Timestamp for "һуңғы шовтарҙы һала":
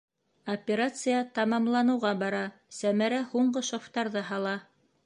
3.37-4.61